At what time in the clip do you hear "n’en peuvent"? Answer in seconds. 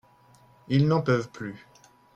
0.87-1.29